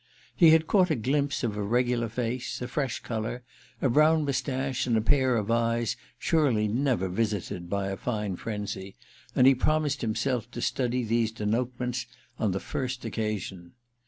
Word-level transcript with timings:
He 0.35 0.49
had 0.49 0.65
caught 0.65 0.89
a 0.89 0.95
glimpse 0.95 1.43
of 1.43 1.55
a 1.55 1.61
regular 1.61 2.09
face, 2.09 2.59
a 2.59 2.67
fresh 2.67 3.01
colour, 3.01 3.43
a 3.83 3.87
brown 3.87 4.25
moustache 4.25 4.87
and 4.87 4.97
a 4.97 4.99
pair 5.01 5.37
of 5.37 5.51
eyes 5.51 5.95
surely 6.17 6.67
never 6.67 7.07
visited 7.07 7.69
by 7.69 7.89
a 7.89 7.97
fine 7.97 8.35
frenzy, 8.35 8.95
and 9.35 9.45
he 9.45 9.53
promised 9.53 10.01
himself 10.01 10.49
to 10.53 10.59
study 10.63 11.03
these 11.03 11.31
denotements 11.31 12.07
on 12.39 12.49
the 12.51 12.59
first 12.59 13.05
occasion. 13.05 13.73